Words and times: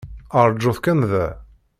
Aṛǧut 0.39 0.79
kan 0.83 0.99
da. 1.11 1.27